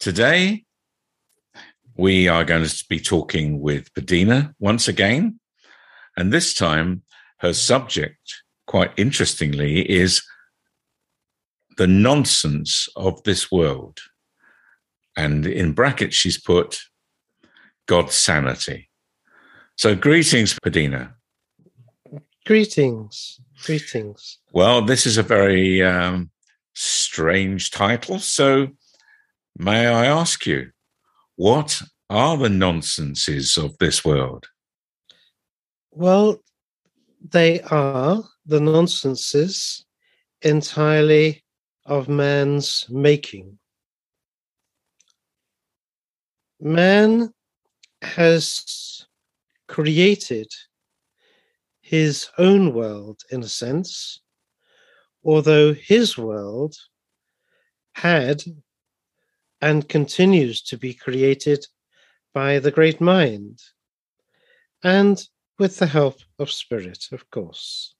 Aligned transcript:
Today, 0.00 0.64
we 1.96 2.28
are 2.28 2.44
going 2.44 2.64
to 2.64 2.84
be 2.88 3.00
talking 3.00 3.60
with 3.60 3.92
Padina 3.94 4.54
once 4.60 4.86
again. 4.86 5.40
And 6.16 6.32
this 6.32 6.54
time, 6.54 7.02
her 7.38 7.52
subject, 7.52 8.42
quite 8.68 8.92
interestingly, 8.96 9.80
is 9.90 10.22
the 11.78 11.88
nonsense 11.88 12.88
of 12.94 13.20
this 13.24 13.50
world. 13.50 13.98
And 15.16 15.44
in 15.44 15.72
brackets, 15.72 16.14
she's 16.14 16.40
put 16.40 16.78
God's 17.86 18.14
sanity. 18.14 18.90
So, 19.74 19.96
greetings, 19.96 20.56
Padina. 20.64 21.14
Greetings. 22.46 23.40
Greetings. 23.64 24.38
Well, 24.52 24.80
this 24.80 25.06
is 25.06 25.18
a 25.18 25.24
very 25.24 25.82
um, 25.82 26.30
strange 26.74 27.72
title. 27.72 28.20
So, 28.20 28.68
May 29.60 29.88
I 29.88 30.06
ask 30.06 30.46
you, 30.46 30.70
what 31.34 31.82
are 32.08 32.36
the 32.36 32.48
nonsenses 32.48 33.58
of 33.58 33.76
this 33.78 34.04
world? 34.04 34.46
Well, 35.90 36.38
they 37.20 37.60
are 37.62 38.22
the 38.46 38.60
nonsenses 38.60 39.84
entirely 40.42 41.42
of 41.84 42.08
man's 42.08 42.86
making. 42.88 43.58
Man 46.60 47.34
has 48.00 49.06
created 49.66 50.46
his 51.80 52.28
own 52.38 52.74
world 52.74 53.22
in 53.32 53.42
a 53.42 53.48
sense, 53.48 54.20
although 55.24 55.74
his 55.74 56.16
world 56.16 56.76
had 57.94 58.44
and 59.60 59.88
continues 59.88 60.62
to 60.62 60.76
be 60.76 60.94
created 60.94 61.66
by 62.32 62.58
the 62.58 62.70
great 62.70 63.00
mind 63.00 63.60
and 64.82 65.28
with 65.58 65.78
the 65.78 65.86
help 65.86 66.18
of 66.38 66.50
spirit, 66.50 67.06
of 67.10 67.28
course. 67.30 67.94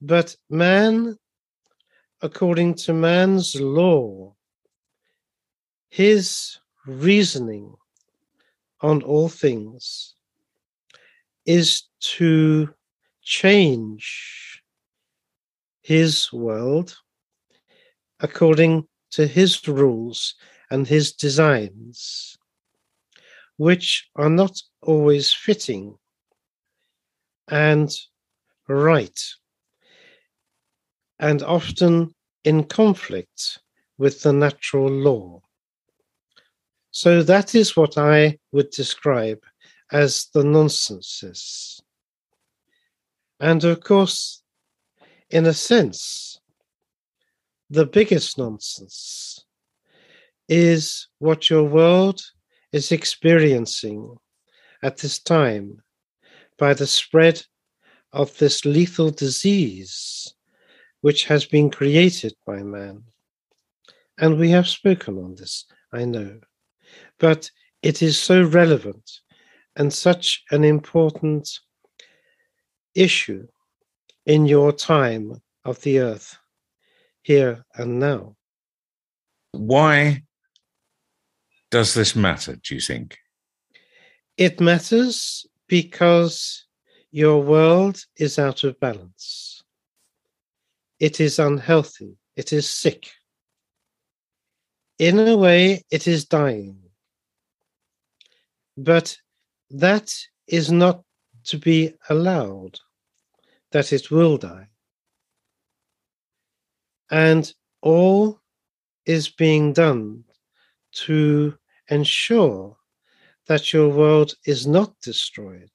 But 0.00 0.36
man, 0.48 1.16
according 2.22 2.74
to 2.74 2.92
man's 2.92 3.60
law, 3.60 4.34
his 5.88 6.58
reasoning 6.86 7.74
on 8.80 9.02
all 9.02 9.28
things 9.28 10.14
is 11.44 11.84
to 12.00 12.68
change 13.22 14.62
his 15.82 16.32
world 16.32 16.96
according 18.20 18.86
to 19.16 19.26
his 19.26 19.66
rules 19.66 20.34
and 20.70 20.86
his 20.86 21.14
designs, 21.14 22.36
which 23.56 24.10
are 24.14 24.28
not 24.28 24.60
always 24.82 25.32
fitting 25.32 25.96
and 27.48 27.96
right, 28.68 29.18
and 31.18 31.42
often 31.42 32.14
in 32.44 32.62
conflict 32.62 33.58
with 33.96 34.22
the 34.22 34.34
natural 34.34 34.90
law. 34.90 35.40
So 36.90 37.22
that 37.22 37.54
is 37.54 37.74
what 37.74 37.96
I 37.96 38.38
would 38.52 38.68
describe 38.68 39.42
as 39.92 40.26
the 40.34 40.44
nonsenses. 40.44 41.80
And 43.40 43.64
of 43.64 43.80
course, 43.80 44.42
in 45.30 45.46
a 45.46 45.54
sense, 45.54 46.38
the 47.70 47.86
biggest 47.86 48.38
nonsense 48.38 49.44
is 50.48 51.08
what 51.18 51.50
your 51.50 51.64
world 51.64 52.22
is 52.72 52.92
experiencing 52.92 54.16
at 54.82 54.98
this 54.98 55.18
time 55.18 55.82
by 56.58 56.72
the 56.74 56.86
spread 56.86 57.42
of 58.12 58.36
this 58.38 58.64
lethal 58.64 59.10
disease 59.10 60.32
which 61.00 61.24
has 61.24 61.44
been 61.44 61.70
created 61.70 62.34
by 62.46 62.62
man. 62.62 63.02
And 64.18 64.38
we 64.38 64.50
have 64.50 64.66
spoken 64.66 65.18
on 65.18 65.34
this, 65.34 65.66
I 65.92 66.04
know. 66.04 66.38
But 67.18 67.50
it 67.82 68.00
is 68.00 68.18
so 68.18 68.42
relevant 68.42 69.10
and 69.76 69.92
such 69.92 70.42
an 70.50 70.64
important 70.64 71.50
issue 72.94 73.46
in 74.24 74.46
your 74.46 74.72
time 74.72 75.42
of 75.64 75.80
the 75.82 75.98
earth 75.98 76.38
here 77.26 77.64
and 77.74 77.98
now. 77.98 78.36
Why 79.50 80.22
does 81.72 81.92
this 81.92 82.14
matter, 82.14 82.54
do 82.54 82.76
you 82.76 82.80
think? 82.80 83.18
It 84.36 84.60
matters 84.60 85.44
because 85.66 86.66
your 87.10 87.42
world 87.42 87.98
is 88.16 88.38
out 88.38 88.62
of 88.62 88.78
balance. 88.78 89.64
It 91.00 91.20
is 91.20 91.40
unhealthy. 91.40 92.16
It 92.36 92.52
is 92.52 92.70
sick. 92.70 93.10
In 95.00 95.18
a 95.18 95.36
way, 95.36 95.82
it 95.90 96.06
is 96.06 96.26
dying. 96.26 96.78
But 98.76 99.18
that 99.70 100.14
is 100.46 100.70
not 100.70 101.02
to 101.46 101.58
be 101.58 101.94
allowed, 102.08 102.78
that 103.72 103.92
it 103.92 104.12
will 104.12 104.38
die 104.38 104.68
and 107.10 107.52
all 107.82 108.40
is 109.04 109.28
being 109.28 109.72
done 109.72 110.24
to 110.92 111.56
ensure 111.88 112.76
that 113.46 113.72
your 113.72 113.88
world 113.88 114.34
is 114.44 114.66
not 114.66 114.92
destroyed 115.00 115.70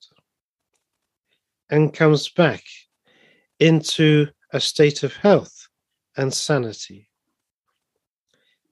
and 1.69 1.94
comes 1.94 2.28
back 2.30 2.64
into 3.59 4.28
a 4.52 4.59
state 4.59 5.03
of 5.03 5.16
health 5.16 5.68
and 6.18 6.34
sanity. 6.34 7.08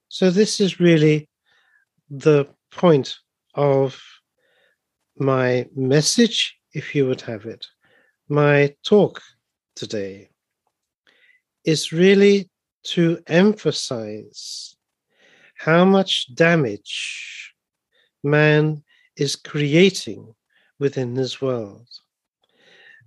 So, 0.08 0.30
this 0.30 0.60
is 0.60 0.80
really 0.80 1.28
the 2.10 2.46
point 2.70 3.16
of 3.54 3.98
my 5.16 5.66
message, 5.74 6.56
if 6.72 6.94
you 6.94 7.06
would 7.06 7.20
have 7.22 7.46
it, 7.46 7.66
my 8.28 8.74
talk 8.84 9.22
today 9.76 10.30
is 11.64 11.92
really 11.92 12.49
to 12.82 13.18
emphasize 13.26 14.76
how 15.56 15.84
much 15.84 16.34
damage 16.34 17.54
man 18.22 18.82
is 19.16 19.36
creating 19.36 20.34
within 20.78 21.14
this 21.14 21.40
world. 21.42 21.86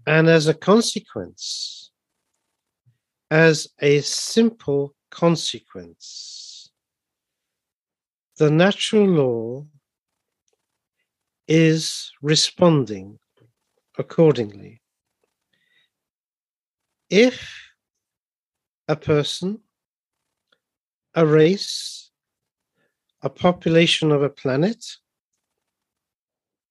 And 0.06 0.30
as 0.30 0.48
a 0.48 0.54
consequence, 0.54 1.92
as 3.32 3.68
a 3.80 4.02
simple 4.02 4.94
consequence, 5.10 6.72
the 8.38 8.52
natural 8.52 9.08
law 9.08 9.66
is 11.48 12.12
responding 12.22 13.20
accordingly. 13.98 14.82
If 17.10 17.50
a 18.88 18.96
person, 18.96 19.63
a 21.16 21.26
race, 21.26 22.10
a 23.22 23.30
population 23.30 24.12
of 24.12 24.24
a 24.24 24.30
planet, 24.30 24.84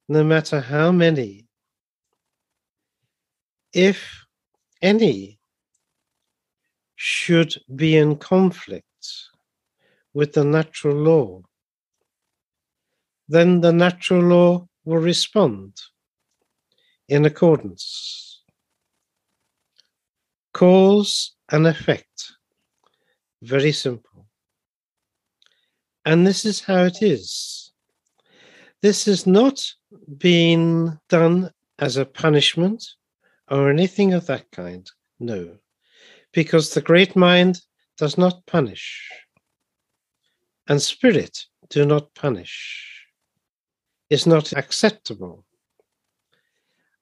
no 0.09 0.25
matter 0.25 0.61
how 0.61 0.91
many, 0.93 1.47
if 3.73 4.25
any 4.83 5.39
should 6.97 7.55
be 7.75 7.97
in 7.97 8.17
conflict 8.17 8.85
with 10.13 10.33
the 10.35 10.45
natural 10.45 10.97
law, 10.97 11.43
then 13.29 13.61
the 13.61 13.73
natural 13.73 14.23
law 14.23 14.69
will 14.85 14.99
respond 14.99 15.81
in 17.09 17.25
accordance. 17.25 18.43
Cause 20.53 21.35
and 21.51 21.67
effect. 21.67 22.33
Very 23.41 23.73
simple. 23.73 24.12
And 26.05 26.27
this 26.27 26.45
is 26.45 26.61
how 26.61 26.85
it 26.85 27.03
is. 27.03 27.73
This 28.81 29.05
has 29.05 29.27
not 29.27 29.63
been 30.19 30.99
done 31.09 31.51
as 31.79 31.97
a 31.97 32.05
punishment 32.05 32.85
or 33.49 33.71
anything 33.71 34.13
of 34.13 34.27
that 34.27 34.51
kind. 34.51 34.91
No, 35.21 35.59
because 36.33 36.75
the 36.75 36.81
great 36.81 37.15
mind 37.15 37.61
does 37.97 38.19
not 38.19 38.45
punish, 38.47 39.09
and 40.69 40.83
spirit 40.83 41.47
do 41.69 41.87
not 41.87 42.13
punish, 42.15 43.07
is 44.11 44.27
not 44.27 44.53
acceptable. 44.53 45.45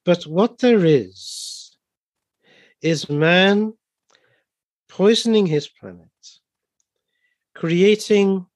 But 0.05 0.25
what 0.27 0.59
there 0.59 0.85
is, 0.85 1.77
is 2.83 3.09
man 3.09 3.73
poisoning 4.89 5.47
his 5.47 5.69
planet, 5.69 6.09
creating 7.55 8.47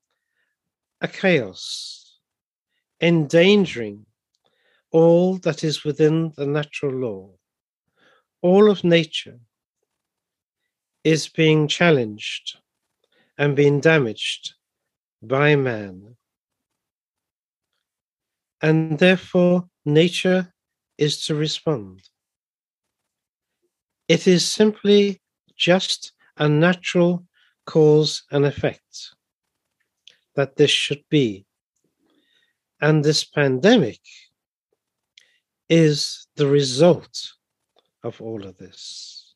a 1.04 1.08
chaos, 1.08 2.16
endangering 2.98 4.06
all 4.90 5.36
that 5.36 5.62
is 5.62 5.84
within 5.84 6.32
the 6.38 6.46
natural 6.46 6.94
law. 6.94 7.28
All 8.40 8.70
of 8.70 8.84
nature 8.84 9.38
is 11.04 11.28
being 11.28 11.68
challenged 11.68 12.56
and 13.36 13.54
being 13.54 13.80
damaged 13.80 14.54
by 15.20 15.56
man. 15.56 16.16
And 18.62 18.98
therefore, 18.98 19.68
nature 19.84 20.54
is 20.96 21.26
to 21.26 21.34
respond. 21.34 22.00
It 24.08 24.26
is 24.26 24.50
simply 24.50 25.20
just 25.54 26.12
a 26.38 26.48
natural 26.48 27.26
cause 27.66 28.22
and 28.30 28.46
effect 28.46 29.14
that 30.36 30.56
this 30.56 30.70
should 30.70 31.04
be. 31.08 31.46
And 32.80 33.04
this 33.04 33.24
pandemic 33.24 34.00
is 35.68 36.26
the 36.36 36.46
result 36.46 37.32
of 38.02 38.20
all 38.20 38.44
of 38.44 38.56
this. 38.58 39.34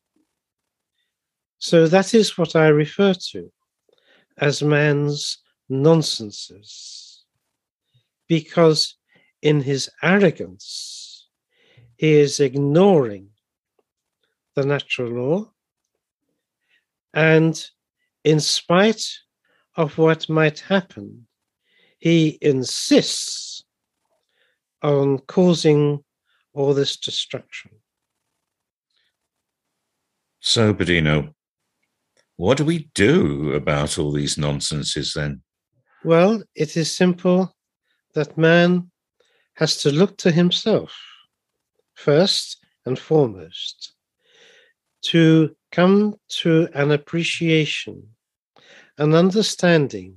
So 1.58 1.88
that 1.88 2.14
is 2.14 2.36
what 2.38 2.54
I 2.54 2.68
refer 2.68 3.14
to 3.32 3.50
as 4.36 4.62
man's 4.62 5.38
nonsenses, 5.68 7.24
because 8.28 8.96
in 9.42 9.60
his 9.60 9.90
arrogance, 10.02 11.28
he 11.96 12.12
is 12.14 12.38
ignoring 12.38 13.30
the 14.54 14.64
natural 14.64 15.10
law. 15.10 15.52
And 17.14 17.60
in 18.24 18.40
spite 18.40 19.04
of 19.78 19.96
what 19.96 20.28
might 20.28 20.58
happen, 20.58 21.26
he 21.98 22.36
insists 22.42 23.64
on 24.82 25.18
causing 25.20 26.04
all 26.52 26.74
this 26.74 26.96
destruction. 26.96 27.70
So, 30.40 30.72
Bodhino, 30.72 31.34
what 32.36 32.58
do 32.58 32.64
we 32.64 32.90
do 32.94 33.52
about 33.52 33.98
all 33.98 34.10
these 34.10 34.36
nonsenses 34.36 35.14
then? 35.14 35.42
Well, 36.04 36.42
it 36.56 36.76
is 36.76 36.94
simple 36.94 37.54
that 38.14 38.36
man 38.36 38.90
has 39.54 39.76
to 39.82 39.92
look 39.92 40.16
to 40.18 40.32
himself 40.32 40.92
first 41.94 42.58
and 42.84 42.98
foremost 42.98 43.94
to 45.02 45.54
come 45.70 46.16
to 46.28 46.68
an 46.74 46.90
appreciation, 46.90 48.08
an 48.98 49.14
understanding 49.14 50.16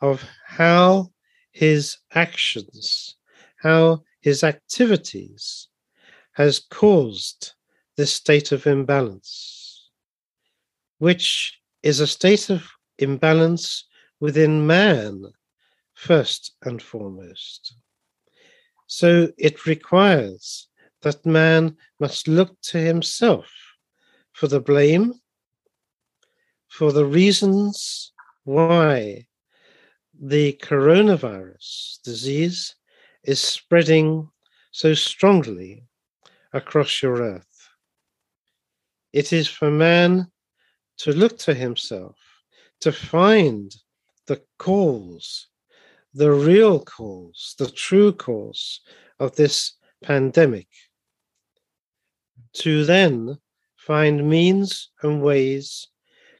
of 0.00 0.24
how 0.46 1.12
his 1.52 1.98
actions, 2.14 3.16
how 3.58 4.02
his 4.20 4.42
activities 4.42 5.68
has 6.32 6.58
caused 6.70 7.52
this 7.96 8.12
state 8.12 8.52
of 8.52 8.66
imbalance, 8.66 9.90
which 10.98 11.60
is 11.82 12.00
a 12.00 12.06
state 12.06 12.50
of 12.50 12.66
imbalance 12.98 13.84
within 14.18 14.66
man, 14.66 15.22
first 15.92 16.54
and 16.62 16.82
foremost. 16.82 17.76
So 18.86 19.28
it 19.38 19.66
requires 19.66 20.68
that 21.02 21.24
man 21.24 21.76
must 22.00 22.26
look 22.26 22.60
to 22.62 22.78
himself 22.78 23.46
for 24.32 24.48
the 24.48 24.60
blame, 24.60 25.14
for 26.74 26.90
the 26.90 27.04
reasons 27.04 28.12
why 28.42 29.24
the 30.20 30.52
coronavirus 30.60 32.02
disease 32.02 32.74
is 33.22 33.40
spreading 33.40 34.28
so 34.72 34.92
strongly 34.92 35.84
across 36.52 37.00
your 37.00 37.22
earth. 37.22 37.68
It 39.12 39.32
is 39.32 39.46
for 39.46 39.70
man 39.70 40.26
to 40.98 41.12
look 41.12 41.38
to 41.46 41.54
himself, 41.54 42.16
to 42.80 42.90
find 42.90 43.72
the 44.26 44.42
cause, 44.58 45.46
the 46.12 46.32
real 46.32 46.80
cause, 46.80 47.54
the 47.56 47.70
true 47.70 48.12
cause 48.12 48.80
of 49.20 49.36
this 49.36 49.74
pandemic, 50.02 50.66
to 52.54 52.84
then 52.84 53.38
find 53.76 54.28
means 54.28 54.90
and 55.04 55.22
ways 55.22 55.86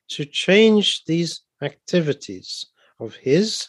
to 0.09 0.25
change 0.25 1.05
these 1.07 1.41
activities 1.63 2.67
of 3.01 3.15
his 3.17 3.69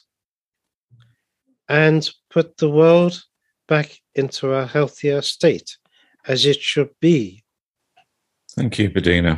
and 1.67 2.09
put 2.29 2.57
the 2.57 2.69
world 2.69 3.23
back 3.67 3.99
into 4.13 4.51
a 4.53 4.67
healthier 4.67 5.21
state 5.21 5.77
as 6.27 6.45
it 6.45 6.61
should 6.61 6.89
be 6.99 7.43
Thank 8.55 8.79
you, 8.79 8.89
Bodhino. 8.89 9.37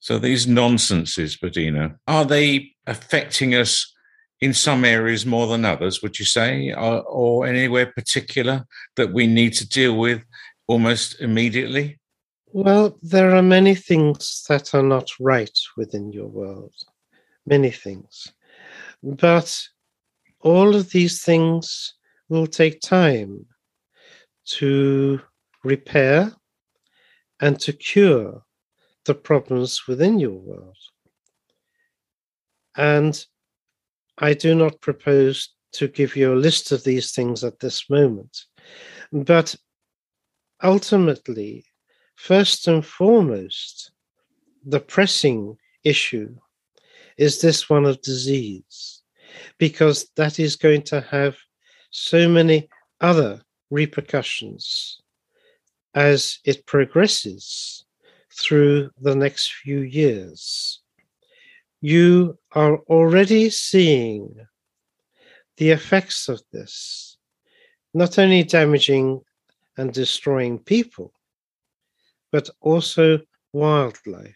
So 0.00 0.18
these 0.18 0.46
nonsenses, 0.46 1.36
Bodhino, 1.36 1.94
are 2.08 2.24
they 2.24 2.72
affecting 2.86 3.54
us 3.54 3.92
in 4.40 4.52
some 4.52 4.84
areas 4.84 5.24
more 5.24 5.46
than 5.46 5.64
others, 5.64 6.02
would 6.02 6.18
you 6.18 6.24
say, 6.24 6.72
or, 6.72 7.02
or 7.02 7.46
anywhere 7.46 7.86
particular 7.86 8.66
that 8.96 9.12
we 9.12 9.26
need 9.26 9.52
to 9.54 9.68
deal 9.68 9.96
with 9.96 10.22
almost 10.66 11.20
immediately? 11.20 11.98
Well, 12.58 12.98
there 13.02 13.36
are 13.36 13.42
many 13.42 13.74
things 13.74 14.46
that 14.48 14.74
are 14.74 14.82
not 14.82 15.10
right 15.20 15.58
within 15.76 16.10
your 16.10 16.28
world, 16.28 16.72
many 17.44 17.70
things. 17.70 18.32
But 19.02 19.62
all 20.40 20.74
of 20.74 20.88
these 20.88 21.22
things 21.22 21.92
will 22.30 22.46
take 22.46 22.80
time 22.80 23.44
to 24.56 25.20
repair 25.64 26.32
and 27.40 27.60
to 27.60 27.74
cure 27.74 28.42
the 29.04 29.14
problems 29.14 29.86
within 29.86 30.18
your 30.18 30.38
world. 30.38 30.78
And 32.74 33.22
I 34.16 34.32
do 34.32 34.54
not 34.54 34.80
propose 34.80 35.50
to 35.72 35.88
give 35.88 36.16
you 36.16 36.32
a 36.32 36.42
list 36.46 36.72
of 36.72 36.84
these 36.84 37.12
things 37.12 37.44
at 37.44 37.60
this 37.60 37.90
moment. 37.90 38.34
But 39.12 39.54
ultimately, 40.62 41.65
first 42.16 42.66
and 42.66 42.84
foremost, 42.84 43.92
the 44.64 44.80
pressing 44.80 45.56
issue 45.84 46.34
is 47.16 47.40
this 47.40 47.70
one 47.70 47.84
of 47.84 48.02
disease, 48.02 49.02
because 49.58 50.10
that 50.16 50.40
is 50.40 50.56
going 50.56 50.82
to 50.82 51.00
have 51.00 51.36
so 51.90 52.28
many 52.28 52.68
other 53.00 53.40
repercussions 53.70 55.00
as 55.94 56.40
it 56.44 56.66
progresses 56.66 57.84
through 58.32 58.90
the 59.00 59.14
next 59.14 59.52
few 59.62 59.80
years. 59.80 60.80
You 61.80 62.38
are 62.52 62.78
already 62.88 63.50
seeing 63.50 64.34
the 65.56 65.70
effects 65.70 66.28
of 66.28 66.42
this, 66.52 67.16
not 67.94 68.18
only 68.18 68.42
damaging 68.42 69.22
and 69.78 69.92
destroying 69.92 70.58
people, 70.58 71.12
but 72.32 72.50
also 72.60 73.20
wildlife. 73.52 74.34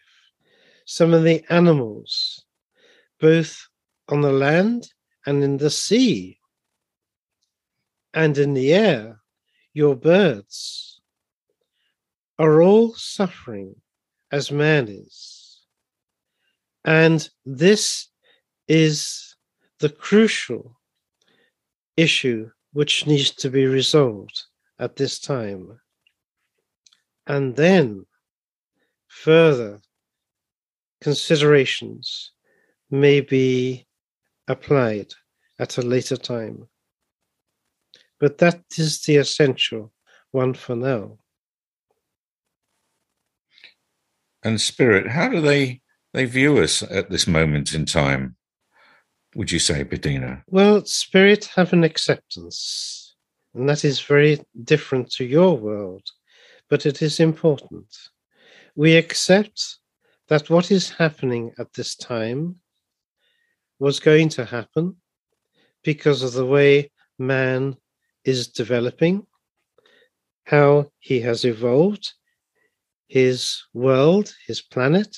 Some 0.85 1.13
of 1.13 1.23
the 1.23 1.43
animals, 1.49 2.43
both 3.19 3.67
on 4.09 4.21
the 4.21 4.31
land 4.31 4.91
and 5.25 5.43
in 5.43 5.57
the 5.57 5.69
sea, 5.69 6.39
and 8.13 8.37
in 8.37 8.53
the 8.53 8.73
air, 8.73 9.21
your 9.73 9.95
birds, 9.95 11.01
are 12.39 12.61
all 12.61 12.93
suffering 12.93 13.75
as 14.31 14.51
man 14.51 14.87
is. 14.87 15.61
And 16.83 17.29
this 17.45 18.07
is 18.67 19.35
the 19.79 19.89
crucial 19.89 20.79
issue 21.97 22.49
which 22.73 23.05
needs 23.05 23.31
to 23.31 23.49
be 23.49 23.65
resolved 23.65 24.43
at 24.79 24.95
this 24.95 25.19
time. 25.19 25.80
And 27.31 27.55
then 27.55 28.05
further 29.07 29.79
considerations 30.99 32.33
may 32.89 33.21
be 33.21 33.87
applied 34.49 35.13
at 35.57 35.77
a 35.77 35.81
later 35.81 36.17
time. 36.17 36.67
But 38.19 38.39
that 38.39 38.61
is 38.77 39.03
the 39.03 39.15
essential 39.15 39.93
one 40.31 40.53
for 40.53 40.75
now. 40.75 41.19
And 44.43 44.59
spirit, 44.59 45.07
how 45.07 45.29
do 45.29 45.39
they 45.39 45.79
they 46.13 46.25
view 46.25 46.57
us 46.57 46.83
at 46.83 47.11
this 47.11 47.27
moment 47.27 47.73
in 47.73 47.85
time? 47.85 48.35
Would 49.35 49.53
you 49.53 49.59
say, 49.59 49.85
Bedina? 49.85 50.43
Well, 50.47 50.83
spirit 50.83 51.45
have 51.55 51.71
an 51.71 51.85
acceptance, 51.85 53.15
and 53.55 53.69
that 53.69 53.85
is 53.85 54.01
very 54.01 54.41
different 54.65 55.09
to 55.11 55.23
your 55.23 55.57
world, 55.57 56.03
but 56.71 56.85
it 56.85 57.01
is 57.01 57.19
important. 57.19 57.93
We 58.75 58.95
accept 58.95 59.79
that 60.29 60.49
what 60.49 60.71
is 60.71 60.89
happening 60.89 61.51
at 61.59 61.73
this 61.73 61.97
time 61.97 62.55
was 63.77 63.99
going 63.99 64.29
to 64.29 64.45
happen 64.45 64.95
because 65.83 66.23
of 66.23 66.31
the 66.31 66.45
way 66.45 66.89
man 67.19 67.75
is 68.23 68.47
developing, 68.47 69.27
how 70.45 70.89
he 70.99 71.19
has 71.19 71.43
evolved, 71.43 72.13
his 73.09 73.63
world, 73.73 74.33
his 74.47 74.61
planet, 74.61 75.17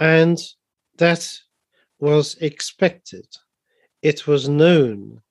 and 0.00 0.36
that 0.98 1.32
was 2.00 2.34
expected. 2.40 3.26
It 4.02 4.26
was 4.26 4.48
known, 4.48 5.22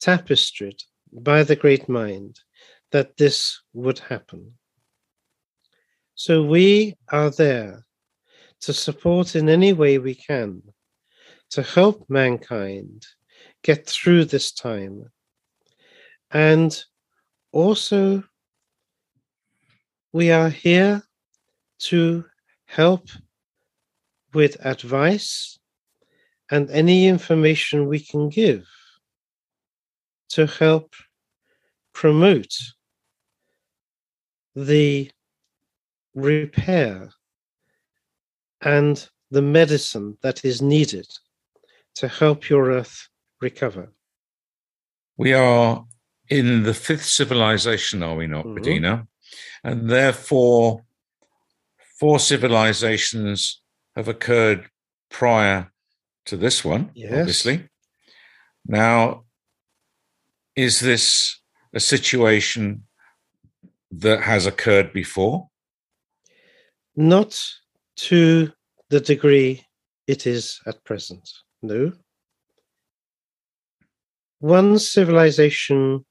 tapestried 0.00 0.82
by 1.12 1.44
the 1.44 1.56
great 1.56 1.88
mind, 1.88 2.40
that 2.92 3.16
this 3.16 3.60
would 3.72 3.98
happen. 3.98 4.54
So 6.14 6.42
we 6.42 6.96
are 7.10 7.30
there 7.30 7.84
to 8.60 8.72
support 8.72 9.36
in 9.36 9.48
any 9.48 9.72
way 9.72 9.98
we 9.98 10.14
can, 10.14 10.62
to 11.50 11.62
help 11.62 12.04
mankind 12.08 13.06
get 13.62 13.86
through 13.86 14.24
this 14.24 14.52
time, 14.52 15.10
and 16.30 16.84
also 17.52 18.24
we 20.12 20.30
are 20.30 20.50
here 20.50 21.02
to 21.78 22.24
help 22.66 23.08
with 24.34 24.56
advice 24.64 25.58
and 26.50 26.70
any 26.70 27.06
information 27.06 27.86
we 27.86 28.00
can 28.00 28.28
give 28.28 28.66
to 30.30 30.46
help 30.46 30.94
promote 31.92 32.52
the 34.66 35.08
repair 36.14 37.10
and 38.60 39.08
the 39.30 39.42
medicine 39.42 40.16
that 40.22 40.44
is 40.44 40.60
needed 40.60 41.06
to 41.94 42.08
help 42.08 42.48
your 42.48 42.70
earth 42.70 43.08
recover. 43.40 43.92
We 45.16 45.32
are 45.32 45.84
in 46.28 46.64
the 46.64 46.74
fifth 46.74 47.04
civilization, 47.04 48.02
are 48.02 48.16
we 48.16 48.26
not, 48.26 48.46
mm-hmm. 48.46 48.58
Bedina? 48.58 49.06
And 49.62 49.88
therefore, 49.88 50.82
four 52.00 52.18
civilizations 52.18 53.60
have 53.94 54.08
occurred 54.08 54.68
prior 55.08 55.70
to 56.26 56.36
this 56.36 56.64
one, 56.64 56.90
yes. 56.94 57.12
obviously. 57.12 57.68
Now, 58.66 59.24
is 60.56 60.80
this 60.80 61.40
a 61.72 61.80
situation 61.80 62.87
that 63.90 64.22
has 64.22 64.46
occurred 64.46 64.92
before? 64.92 65.48
Not 66.96 67.40
to 67.96 68.52
the 68.90 69.00
degree 69.00 69.64
it 70.06 70.26
is 70.26 70.60
at 70.66 70.84
present, 70.84 71.28
no. 71.62 71.92
One 74.40 74.78
civilization, 74.78 76.04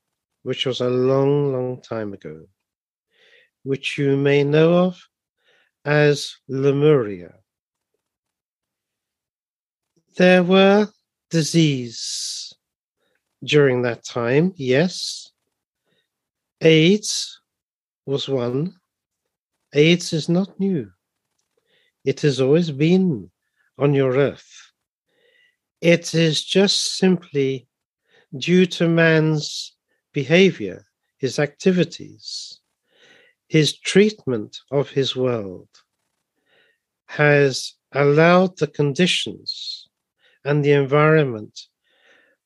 which 0.43 0.65
was 0.65 0.81
a 0.81 0.89
long, 0.89 1.53
long 1.53 1.81
time 1.81 2.13
ago, 2.13 2.45
which 3.63 3.97
you 3.97 4.17
may 4.17 4.43
know 4.43 4.73
of 4.73 5.01
as 5.85 6.35
Lemuria. 6.47 7.33
There 10.17 10.43
were 10.43 10.87
disease 11.29 12.53
during 13.43 13.83
that 13.83 14.03
time, 14.03 14.53
yes. 14.55 15.31
AIDS 16.61 17.36
was 18.07 18.29
one. 18.29 18.73
AIDS 19.73 20.13
is 20.13 20.29
not 20.29 20.59
new. 20.59 20.89
It 22.05 22.21
has 22.21 22.39
always 22.39 22.71
been 22.71 23.29
on 23.77 23.93
your 23.93 24.15
earth. 24.15 24.71
It 25.81 26.15
is 26.15 26.43
just 26.43 26.97
simply 26.97 27.67
due 28.37 28.65
to 28.65 28.87
man's 28.87 29.75
behavior, 30.13 30.85
his 31.17 31.37
activities, 31.37 32.61
his 33.49 33.77
treatment 33.77 34.57
of 34.71 34.89
his 34.89 35.15
world 35.15 35.69
has 37.07 37.73
allowed 37.93 38.57
the 38.57 38.67
conditions 38.67 39.87
and 40.45 40.63
the 40.63 40.71
environment 40.71 41.59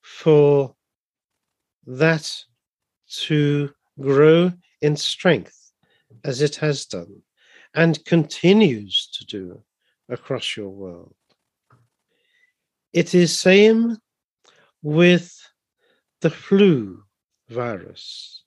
for 0.01 0.75
that 1.85 2.31
to 3.07 3.69
grow 3.99 4.51
in 4.81 4.95
strength 4.95 5.71
as 6.23 6.41
it 6.41 6.55
has 6.57 6.85
done 6.85 7.21
and 7.73 8.03
continues 8.05 9.07
to 9.13 9.25
do 9.25 9.63
across 10.09 10.57
your 10.57 10.69
world. 10.69 11.15
It 12.93 13.15
is 13.15 13.37
same 13.37 13.97
with 14.81 15.33
the 16.19 16.29
flu 16.29 17.03
virus 17.49 18.43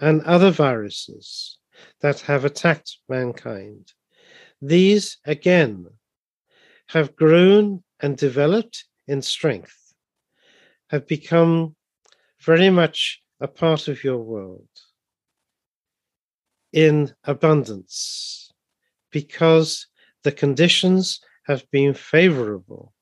and 0.00 0.22
other 0.22 0.50
viruses 0.50 1.58
that 2.00 2.20
have 2.20 2.44
attacked 2.44 2.98
mankind. 3.08 3.92
These, 4.62 5.18
again, 5.24 5.86
have 6.88 7.16
grown 7.16 7.84
and 8.00 8.16
developed 8.16 8.84
in 9.06 9.22
strength, 9.22 9.94
have 10.90 11.06
become 11.06 11.76
very 12.40 12.70
much 12.70 13.20
a 13.40 13.48
part 13.48 13.88
of 13.88 14.02
your 14.02 14.18
world 14.18 14.68
in 16.72 17.12
abundance 17.24 18.52
because 19.10 19.86
the 20.22 20.32
conditions 20.32 21.20
have 21.46 21.68
been 21.70 21.94
favorable 21.94 22.92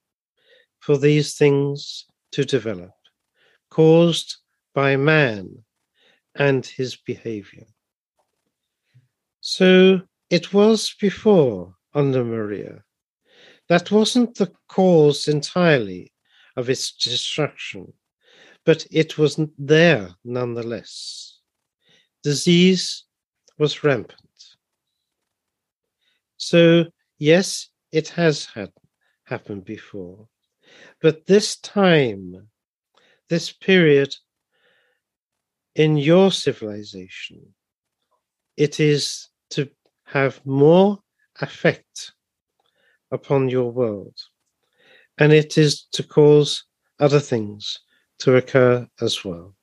for 0.79 0.97
these 0.97 1.37
things 1.37 2.05
to 2.33 2.45
develop, 2.45 2.93
caused 3.71 4.37
by 4.75 4.97
man 4.97 5.65
and 6.37 6.65
his 6.65 6.97
behavior. 6.97 7.67
So 9.41 10.03
it 10.31 10.53
was 10.53 10.95
before 11.01 11.75
in 11.95 12.13
Lemuria. 12.13 12.85
That 13.69 13.91
wasn't 13.91 14.37
the 14.37 14.53
cause 14.69 15.27
entirely 15.29 16.13
of 16.57 16.71
its 16.71 16.93
destruction, 16.93 17.93
but 18.65 18.87
it 18.91 19.19
was 19.19 19.41
there 19.59 20.11
nonetheless. 20.25 21.41
Disease 22.23 23.06
was 23.59 23.83
rampant. 23.83 24.21
So, 26.37 26.85
yes, 27.19 27.69
it 27.93 28.09
has 28.11 28.47
had 28.47 28.71
happened 29.25 29.65
before. 29.65 30.29
But 31.01 31.27
this 31.27 31.57
time, 31.57 32.49
this 33.29 33.53
period 33.53 34.15
in 35.75 35.97
your 35.97 36.31
civilization, 36.31 37.55
it 38.57 38.81
is 38.81 39.29
to 39.51 39.69
have 40.05 40.45
more 40.47 40.99
effect 41.41 42.13
upon 43.11 43.49
your 43.49 43.71
world. 43.73 44.17
And 45.19 45.33
it 45.33 45.59
is 45.59 45.87
to 45.93 46.03
cause 46.03 46.65
other 47.01 47.21
things 47.21 47.79
to 48.19 48.37
occur 48.37 48.87
as 49.01 49.25
well. 49.25 49.56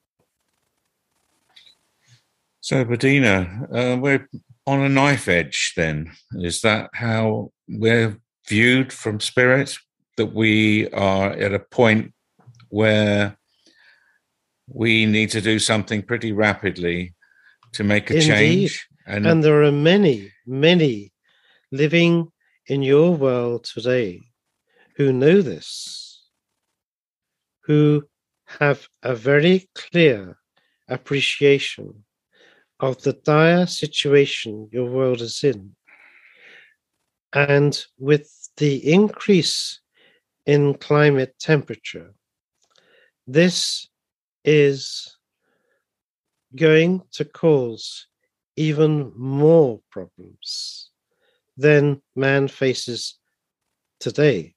So, 2.63 2.85
Bedina, 2.85 3.67
uh, 3.75 3.97
we're 3.99 4.25
on 4.65 4.79
a 4.79 4.87
knife 4.87 5.27
edge 5.27 5.73
then. 5.75 6.13
Is 6.35 6.61
that 6.61 6.91
how 6.93 7.51
we're 7.67 8.17
viewed 8.47 8.93
from 8.93 9.19
spirit? 9.19 9.75
That 10.15 10.33
we 10.33 10.89
are 10.91 11.31
at 11.31 11.53
a 11.53 11.59
point 11.59 12.13
where 12.69 13.37
we 14.69 15.05
need 15.05 15.29
to 15.31 15.41
do 15.41 15.59
something 15.59 16.03
pretty 16.03 16.31
rapidly 16.31 17.13
to 17.73 17.83
make 17.83 18.09
a 18.09 18.13
Indeed. 18.13 18.27
change? 18.27 18.87
And, 19.05 19.25
and 19.25 19.43
there 19.43 19.61
are 19.63 19.71
many, 19.73 20.31
many 20.47 21.11
living 21.69 22.31
in 22.67 22.81
your 22.81 23.13
world 23.13 23.65
today 23.65 24.21
who 24.95 25.11
know 25.11 25.41
this, 25.41 26.29
who 27.65 28.05
have 28.61 28.87
a 29.01 29.15
very 29.15 29.67
clear 29.75 30.37
appreciation 30.87 32.05
of 32.83 33.01
the 33.03 33.13
dire 33.13 33.65
situation 33.65 34.67
your 34.73 34.89
world 34.89 35.21
is 35.21 35.41
in. 35.41 35.73
And 37.31 37.73
with 37.97 38.29
the 38.57 38.75
increase 38.91 39.79
in 40.45 40.73
climate 40.73 41.33
temperature. 41.39 42.13
This 43.25 43.87
is 44.43 45.17
going 46.57 47.03
to 47.13 47.23
cause 47.23 48.07
even 48.57 49.13
more 49.15 49.79
problems 49.89 50.89
than 51.55 52.01
man 52.17 52.49
faces 52.49 53.17
today. 54.01 54.55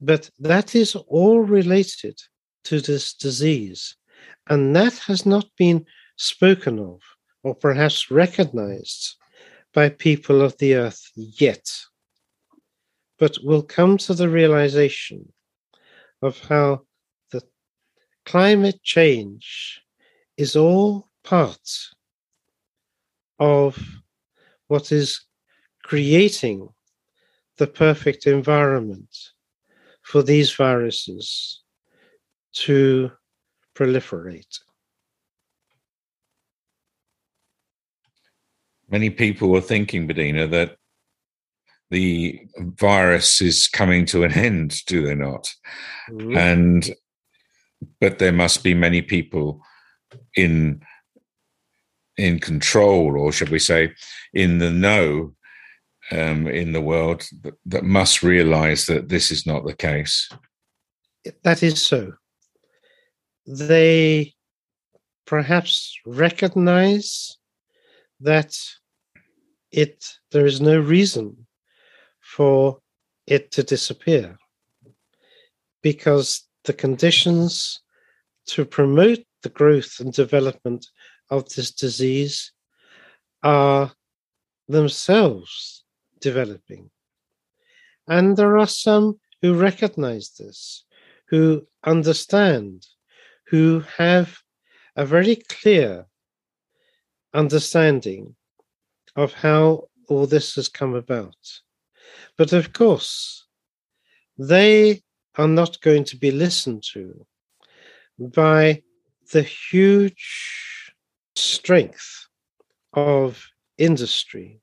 But 0.00 0.30
that 0.38 0.76
is 0.76 0.94
all 0.94 1.40
related 1.40 2.16
to 2.64 2.80
this 2.80 3.14
disease, 3.14 3.96
and 4.48 4.76
that 4.76 4.94
has 5.08 5.26
not 5.26 5.46
been 5.58 5.84
spoken 6.20 6.78
of 6.78 7.00
or 7.42 7.54
perhaps 7.54 8.10
recognized 8.10 9.16
by 9.72 9.88
people 9.88 10.42
of 10.42 10.56
the 10.58 10.74
earth 10.74 11.10
yet, 11.16 11.66
but 13.18 13.38
will 13.42 13.62
come 13.62 13.96
to 13.96 14.12
the 14.12 14.28
realization 14.28 15.32
of 16.20 16.38
how 16.40 16.82
the 17.30 17.42
climate 18.26 18.82
change 18.82 19.80
is 20.36 20.56
all 20.56 21.08
part 21.24 21.70
of 23.38 23.78
what 24.68 24.92
is 24.92 25.22
creating 25.84 26.68
the 27.56 27.66
perfect 27.66 28.26
environment 28.26 29.16
for 30.02 30.22
these 30.22 30.52
viruses 30.52 31.62
to 32.52 33.10
proliferate. 33.74 34.58
Many 38.90 39.10
people 39.10 39.56
are 39.56 39.60
thinking, 39.60 40.08
Bedina, 40.08 40.50
that 40.50 40.76
the 41.90 42.40
virus 42.58 43.40
is 43.40 43.68
coming 43.68 44.06
to 44.06 44.24
an 44.24 44.32
end, 44.32 44.84
do 44.86 45.02
they 45.06 45.14
not? 45.14 45.52
Mm-hmm. 46.10 46.36
And 46.36 46.90
but 48.00 48.18
there 48.18 48.32
must 48.32 48.62
be 48.62 48.74
many 48.74 49.02
people 49.02 49.62
in 50.36 50.82
in 52.16 52.38
control, 52.38 53.18
or 53.18 53.32
should 53.32 53.48
we 53.48 53.58
say, 53.58 53.94
in 54.34 54.58
the 54.58 54.70
know 54.70 55.34
um, 56.12 56.46
in 56.46 56.72
the 56.72 56.80
world 56.80 57.26
that, 57.42 57.54
that 57.66 57.84
must 57.84 58.22
realize 58.22 58.86
that 58.86 59.08
this 59.08 59.30
is 59.30 59.46
not 59.46 59.64
the 59.64 59.74
case. 59.74 60.28
That 61.44 61.62
is 61.62 61.84
so. 61.84 62.14
They 63.46 64.34
perhaps 65.26 65.98
recognize 66.06 67.36
that 68.20 68.56
it 69.72 70.18
there 70.32 70.46
is 70.46 70.60
no 70.60 70.78
reason 70.78 71.46
for 72.20 72.78
it 73.26 73.50
to 73.52 73.62
disappear 73.62 74.38
because 75.82 76.48
the 76.64 76.72
conditions 76.72 77.80
to 78.46 78.64
promote 78.64 79.20
the 79.42 79.48
growth 79.48 80.00
and 80.00 80.12
development 80.12 80.86
of 81.30 81.48
this 81.50 81.70
disease 81.70 82.52
are 83.42 83.92
themselves 84.68 85.84
developing. 86.20 86.90
And 88.06 88.36
there 88.36 88.58
are 88.58 88.66
some 88.66 89.20
who 89.40 89.54
recognize 89.54 90.30
this, 90.38 90.84
who 91.28 91.66
understand, 91.84 92.86
who 93.46 93.84
have 93.96 94.38
a 94.96 95.06
very 95.06 95.36
clear 95.36 96.06
understanding 97.32 98.34
of 99.16 99.32
how 99.32 99.88
all 100.08 100.26
this 100.26 100.54
has 100.56 100.68
come 100.68 100.94
about. 100.94 101.36
But 102.36 102.52
of 102.52 102.72
course, 102.72 103.46
they 104.38 105.02
are 105.36 105.48
not 105.48 105.80
going 105.80 106.04
to 106.04 106.16
be 106.16 106.30
listened 106.30 106.82
to 106.92 107.26
by 108.18 108.82
the 109.32 109.42
huge 109.42 110.92
strength 111.36 112.26
of 112.92 113.46
industry, 113.78 114.60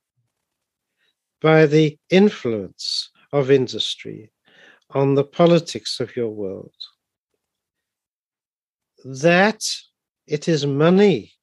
by 1.41 1.65
the 1.65 1.97
influence 2.09 3.09
of 3.31 3.51
industry 3.51 4.31
on 4.91 5.15
the 5.15 5.23
politics 5.23 5.99
of 5.99 6.15
your 6.15 6.29
world. 6.29 6.75
That 9.03 9.63
it 10.25 10.47
is 10.47 10.65
money, 10.65 11.33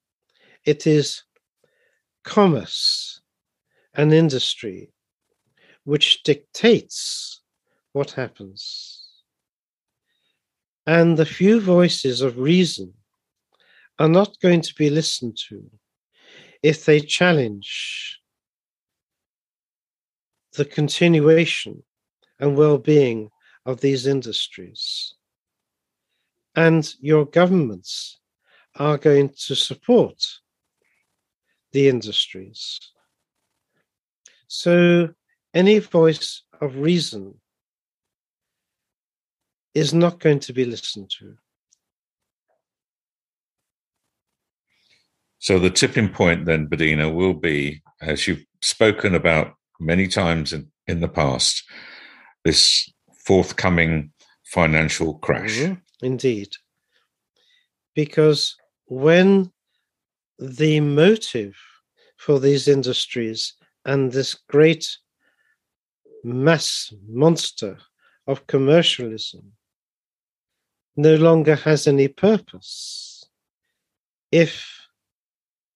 it 0.65 0.87
is 0.87 1.23
commerce 2.25 3.21
and 3.95 4.13
industry 4.13 4.91
which 5.85 6.23
dictates 6.23 7.43
what 7.93 8.13
happens. 8.13 9.03
And 10.87 11.17
the 11.17 11.27
few 11.27 11.61
voices 11.61 12.21
of 12.21 12.39
reason 12.39 12.93
are 13.99 14.09
not 14.09 14.37
going 14.43 14.63
to 14.63 14.75
be 14.75 14.91
listened 14.91 15.39
to 15.49 15.63
if 16.63 16.85
they 16.85 17.01
challenge 17.01 18.21
the 20.55 20.65
continuation 20.65 21.83
and 22.41 22.57
well 22.57 22.79
being 22.79 23.31
of 23.67 23.81
these 23.81 24.07
industries. 24.07 25.15
And 26.55 26.93
your 27.01 27.25
governments 27.27 28.19
are 28.77 28.99
going 28.99 29.31
to 29.47 29.55
support 29.55 30.23
the 31.75 31.89
industries. 31.89 32.81
So, 34.47 35.11
any 35.53 35.81
voice 35.81 36.43
of 36.61 36.79
reason 36.79 37.35
is 39.75 39.93
not 39.93 40.21
going 40.21 40.39
to 40.39 40.53
be 40.53 40.65
listened 40.65 41.11
to. 41.19 41.35
So 45.39 45.59
the 45.59 45.69
tipping 45.69 46.09
point 46.09 46.47
then, 46.47 46.69
Bedina, 46.69 47.13
will 47.13 47.35
be, 47.35 47.83
as 48.01 48.27
you've 48.27 48.47
spoken 48.63 49.15
about 49.15 49.55
many 49.79 50.07
times 50.07 50.53
in, 50.53 50.71
in 50.87 51.01
the 51.01 51.09
past, 51.09 51.65
this 52.45 52.89
forthcoming 53.27 54.13
financial 54.45 55.19
crash. 55.19 55.59
Mm-hmm. 55.59 56.07
Indeed. 56.07 56.51
Because 57.95 58.57
when 58.87 59.53
the 60.39 60.81
motive 60.81 61.57
for 62.17 62.41
these 62.41 62.69
industries 62.69 63.55
and 63.85 64.13
this 64.13 64.35
great 64.49 64.97
mass 66.23 66.93
monster 67.07 67.79
of 68.27 68.47
commercialism 68.47 69.53
no 70.97 71.17
longer 71.17 71.55
has 71.55 71.87
any 71.87 72.09
purpose 72.09 73.27
if 74.33 74.67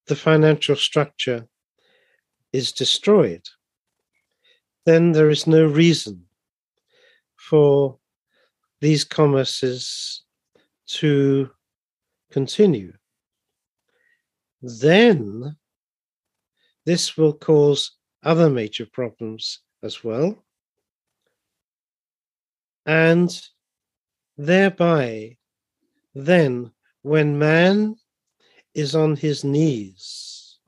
the 0.06 0.16
financial 0.16 0.74
structure 0.74 1.46
is 2.52 2.72
destroyed, 2.72 3.46
then 4.84 5.12
there 5.12 5.30
is 5.30 5.46
no 5.46 5.64
reason 5.64 6.24
for 7.36 7.98
these 8.80 9.04
commerces 9.04 10.20
to 10.86 11.50
continue. 12.32 12.92
Then 14.62 15.56
this 16.84 17.16
will 17.16 17.34
cause 17.34 17.92
other 18.22 18.50
major 18.50 18.86
problems 18.86 19.60
as 19.82 20.02
well. 20.02 20.44
And 22.86 23.30
thereby, 24.36 25.36
then, 26.14 26.72
when 27.02 27.38
man 27.38 27.96
is 28.74 28.94
on 28.94 29.16
his 29.16 29.44
knees, 29.44 30.58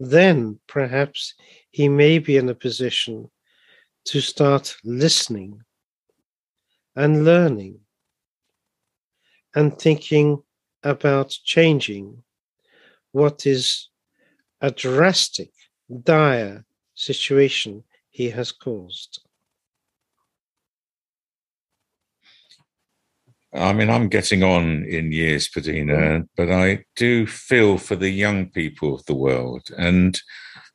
then 0.00 0.58
perhaps 0.66 1.34
he 1.70 1.88
may 1.88 2.18
be 2.18 2.36
in 2.36 2.48
a 2.48 2.54
position 2.54 3.30
to 4.06 4.20
start 4.20 4.74
listening 4.82 5.62
and 6.96 7.24
learning 7.24 7.78
and 9.54 9.78
thinking 9.78 10.42
about 10.82 11.28
changing 11.44 12.22
what 13.12 13.46
is 13.46 13.88
a 14.60 14.70
drastic, 14.70 15.50
dire 16.02 16.64
situation 16.94 17.84
he 18.10 18.30
has 18.30 18.52
caused. 18.52 19.20
I 23.54 23.72
mean, 23.74 23.90
I'm 23.90 24.08
getting 24.08 24.42
on 24.42 24.84
in 24.84 25.12
years, 25.12 25.48
Bedina, 25.48 25.98
mm. 25.98 26.28
but 26.36 26.50
I 26.50 26.84
do 26.96 27.26
feel 27.26 27.76
for 27.76 27.96
the 27.96 28.08
young 28.08 28.48
people 28.48 28.94
of 28.94 29.04
the 29.04 29.14
world. 29.14 29.62
And 29.76 30.18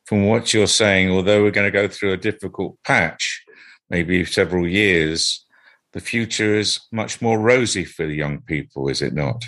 from 0.06 0.28
what 0.28 0.54
you're 0.54 0.67
saying, 0.67 1.10
although 1.10 1.41
we're 1.41 1.52
going 1.52 1.71
to 1.71 1.71
go 1.71 1.88
through 1.88 2.13
a 2.13 2.17
difficult 2.17 2.78
patch, 2.84 3.43
maybe 3.89 4.23
several 4.26 4.67
years, 4.67 5.43
the 5.93 6.00
future 6.00 6.56
is 6.56 6.82
much 6.91 7.19
more 7.21 7.39
rosy 7.39 7.84
for 7.84 8.06
the 8.06 8.15
young 8.15 8.41
people, 8.41 8.89
is 8.89 9.02
it 9.02 9.13
not? 9.13 9.43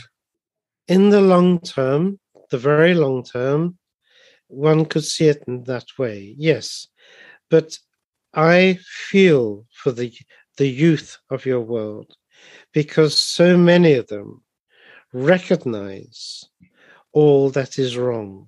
In 0.87 1.11
the 1.11 1.21
long 1.21 1.59
term, 1.59 2.19
the 2.49 2.57
very 2.57 2.93
long 2.93 3.23
term, 3.23 3.77
one 4.47 4.85
could 4.85 5.05
see 5.05 5.27
it 5.27 5.43
in 5.47 5.63
that 5.63 5.85
way, 5.97 6.35
yes. 6.37 6.87
But 7.49 7.77
I 8.33 8.79
feel 8.83 9.65
for 9.71 9.91
the, 9.91 10.13
the 10.57 10.67
youth 10.67 11.17
of 11.29 11.45
your 11.45 11.61
world 11.61 12.15
because 12.73 13.17
so 13.17 13.57
many 13.57 13.93
of 13.93 14.07
them 14.07 14.43
recognize 15.13 16.43
all 17.11 17.49
that 17.51 17.79
is 17.79 17.97
wrong 17.97 18.47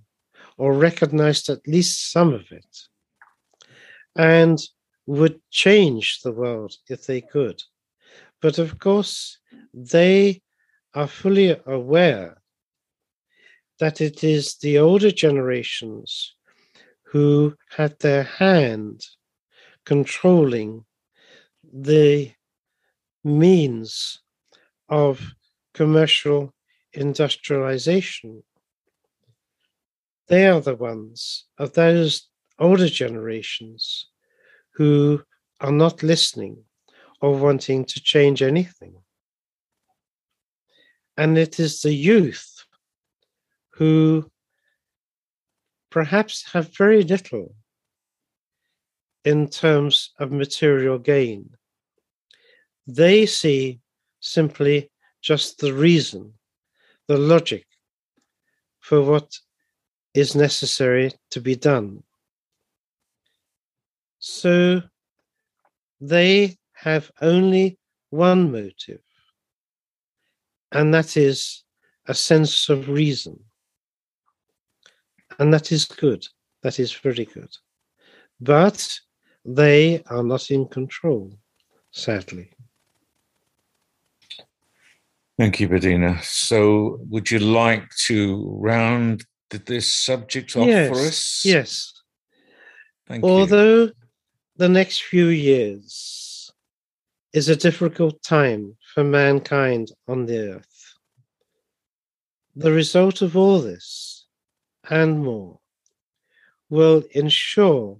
or 0.57 0.73
recognized 0.73 1.49
at 1.49 1.67
least 1.67 2.11
some 2.11 2.33
of 2.33 2.51
it 2.51 2.77
and 4.15 4.59
would 5.05 5.39
change 5.49 6.21
the 6.21 6.31
world 6.31 6.73
if 6.89 7.05
they 7.07 7.21
could. 7.21 7.61
But 8.41 8.59
of 8.59 8.79
course, 8.79 9.37
they 9.73 10.41
are 10.93 11.07
fully 11.07 11.57
aware 11.65 12.40
that 13.81 13.99
it 13.99 14.23
is 14.23 14.57
the 14.57 14.77
older 14.77 15.09
generations 15.09 16.35
who 17.05 17.55
had 17.75 17.97
their 17.97 18.21
hand 18.21 19.03
controlling 19.87 20.85
the 21.73 22.31
means 23.23 24.21
of 24.87 25.19
commercial 25.73 26.53
industrialization. 26.93 28.43
They 30.27 30.45
are 30.45 30.61
the 30.61 30.75
ones 30.75 31.45
of 31.57 31.73
those 31.73 32.27
older 32.59 32.87
generations 32.87 34.09
who 34.75 35.23
are 35.59 35.71
not 35.71 36.03
listening 36.03 36.65
or 37.19 37.35
wanting 37.35 37.85
to 37.85 37.99
change 37.99 38.43
anything. 38.43 38.93
And 41.17 41.35
it 41.35 41.59
is 41.59 41.81
the 41.81 41.95
youth 41.95 42.60
who 43.73 44.29
perhaps 45.89 46.51
have 46.53 46.75
very 46.75 47.03
little 47.03 47.55
in 49.23 49.47
terms 49.47 50.11
of 50.19 50.31
material 50.31 50.97
gain. 50.97 51.49
They 52.87 53.25
see 53.25 53.79
simply 54.19 54.89
just 55.21 55.59
the 55.59 55.73
reason, 55.73 56.33
the 57.07 57.17
logic 57.17 57.65
for 58.79 59.01
what 59.01 59.37
is 60.13 60.35
necessary 60.35 61.11
to 61.29 61.39
be 61.39 61.55
done. 61.55 62.03
So 64.19 64.81
they 65.99 66.57
have 66.73 67.11
only 67.21 67.77
one 68.09 68.51
motive, 68.51 69.01
and 70.71 70.93
that 70.93 71.15
is 71.15 71.63
a 72.07 72.13
sense 72.13 72.69
of 72.69 72.89
reason. 72.89 73.43
And 75.41 75.51
that 75.55 75.71
is 75.71 75.85
good. 75.85 76.27
That 76.61 76.79
is 76.79 76.93
very 76.93 77.25
good. 77.25 77.49
But 78.39 78.99
they 79.43 80.03
are 80.03 80.21
not 80.21 80.51
in 80.51 80.67
control, 80.67 81.33
sadly. 81.89 82.51
Thank 85.39 85.59
you, 85.59 85.67
Bedina. 85.67 86.21
So, 86.23 86.99
would 87.09 87.31
you 87.31 87.39
like 87.39 87.89
to 88.05 88.55
round 88.59 89.25
this 89.49 89.87
subject 89.87 90.55
off 90.55 90.67
yes, 90.67 90.89
for 90.89 91.07
us? 91.07 91.41
Yes. 91.43 91.91
Thank 93.07 93.23
Although 93.23 93.85
you. 93.85 93.93
the 94.57 94.69
next 94.69 95.01
few 95.01 95.29
years 95.29 96.51
is 97.33 97.49
a 97.49 97.55
difficult 97.55 98.21
time 98.21 98.77
for 98.93 99.03
mankind 99.03 99.87
on 100.07 100.27
the 100.27 100.53
earth, 100.53 100.93
the 102.55 102.71
result 102.71 103.23
of 103.23 103.35
all 103.35 103.59
this 103.59 104.20
and 104.91 105.23
more 105.23 105.57
will 106.69 107.03
ensure 107.11 107.97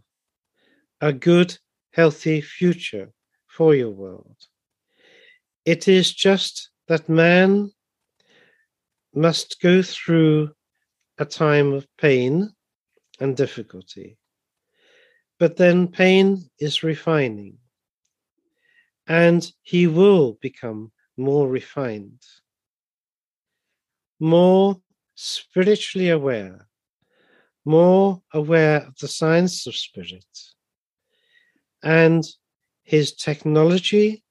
a 1.00 1.12
good, 1.12 1.58
healthy 1.94 2.42
future 2.42 3.12
for 3.48 3.74
your 3.74 3.90
world. 3.90 4.38
It 5.66 5.88
is 5.88 6.14
just 6.14 6.70
that 6.88 7.10
man 7.10 7.72
must 9.14 9.60
go 9.62 9.82
through 9.82 10.52
a 11.18 11.26
time 11.26 11.74
of 11.74 11.88
pain 11.98 12.52
and 13.20 13.38
difficulty. 13.38 14.18
But 15.40 15.58
then 15.58 15.88
pain 15.88 16.50
is 16.60 16.84
refining, 16.84 17.58
and 19.08 19.50
he 19.62 19.88
will 19.88 20.38
become 20.42 20.92
more 21.18 21.48
refined, 21.48 22.22
more 24.20 24.82
spiritually 25.16 26.10
aware, 26.10 26.68
more 27.66 28.22
aware 28.34 28.78
of 28.88 28.96
the 29.00 29.08
science 29.08 29.68
of 29.68 29.76
spirit 29.76 30.26
and 31.84 32.24
his 32.84 33.14
technology 33.14 34.24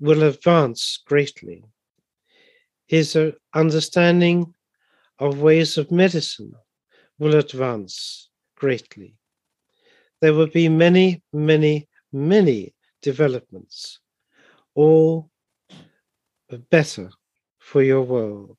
will 0.00 0.22
advance 0.24 1.02
greatly. 1.06 1.64
His 2.86 3.16
uh, 3.16 3.32
understanding 3.54 4.54
of 5.18 5.40
ways 5.40 5.78
of 5.78 5.90
medicine 5.90 6.52
will 7.18 7.36
advance 7.36 8.28
greatly. 8.56 9.16
There 10.20 10.34
will 10.34 10.48
be 10.48 10.68
many, 10.68 11.22
many, 11.32 11.88
many 12.12 12.74
developments, 13.02 14.00
all 14.74 15.30
better 16.70 17.10
for 17.58 17.82
your 17.82 18.02
world. 18.02 18.56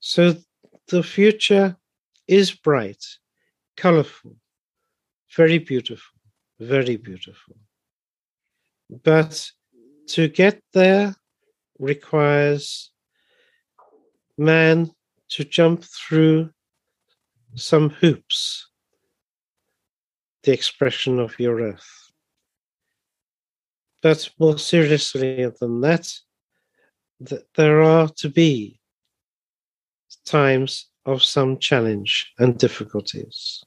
So 0.00 0.34
the 0.88 1.02
future 1.02 1.76
is 2.28 2.52
bright, 2.52 3.04
colorful, 3.76 4.36
very 5.34 5.58
beautiful 5.58 6.18
very 6.60 6.96
beautiful. 6.96 7.56
But 8.90 9.50
to 10.08 10.28
get 10.28 10.62
there 10.72 11.14
requires 11.78 12.90
man 14.36 14.90
to 15.30 15.44
jump 15.44 15.84
through 15.84 16.50
some 17.54 17.90
hoops, 17.90 18.68
the 20.42 20.52
expression 20.52 21.18
of 21.18 21.38
your 21.38 21.60
earth. 21.60 22.12
But 24.00 24.30
more 24.38 24.58
seriously 24.58 25.50
than 25.60 25.80
that, 25.80 26.12
that 27.20 27.52
there 27.54 27.82
are 27.82 28.08
to 28.18 28.28
be 28.28 28.80
times 30.24 30.87
of 31.08 31.22
some 31.22 31.58
challenge 31.58 32.32
and 32.38 32.58
difficulties. 32.58 33.64